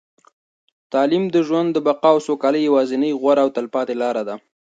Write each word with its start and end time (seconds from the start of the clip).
تعلیم 0.93 1.23
د 1.31 1.37
ژوند 1.47 1.69
د 1.71 1.77
بقا 1.87 2.09
او 2.13 2.17
سوکالۍ 2.27 2.61
یوازینۍ، 2.63 3.11
غوره 3.21 3.41
او 3.45 3.49
تلپاتې 3.57 3.95
لاره 4.01 4.23
ده. 4.27 4.35